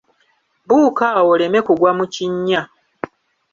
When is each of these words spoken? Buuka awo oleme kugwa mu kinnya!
Buuka 0.67 1.05
awo 1.17 1.29
oleme 1.35 1.59
kugwa 1.67 1.91
mu 1.97 2.05
kinnya! 2.13 2.61